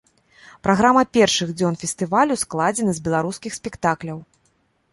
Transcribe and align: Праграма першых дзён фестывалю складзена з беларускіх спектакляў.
Праграма 0.67 1.03
першых 1.17 1.51
дзён 1.59 1.77
фестывалю 1.83 2.39
складзена 2.45 2.91
з 3.01 3.07
беларускіх 3.09 3.51
спектакляў. 3.61 4.17